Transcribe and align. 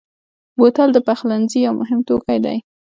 بوتل 0.57 0.89
د 0.93 0.97
پخلنځي 1.07 1.59
یو 1.65 1.73
مهم 1.81 1.99
توکی 2.07 2.37
دی. 2.45 2.57